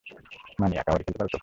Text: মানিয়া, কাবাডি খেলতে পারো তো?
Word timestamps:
মানিয়া, 0.59 0.81
কাবাডি 0.85 1.03
খেলতে 1.05 1.19
পারো 1.19 1.29
তো? 1.33 1.39